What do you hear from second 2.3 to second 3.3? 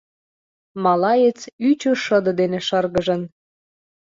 дене шыргыжын.